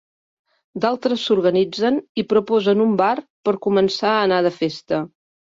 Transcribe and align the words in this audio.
D'altres 0.85 1.25
s'organitzen 1.27 1.99
i 2.21 2.25
proposen 2.33 2.81
un 2.89 2.97
bar 3.05 3.13
per 3.49 3.57
començar 3.67 4.15
a 4.15 4.25
anar 4.31 4.45
de 4.49 4.55
festa. 4.61 5.05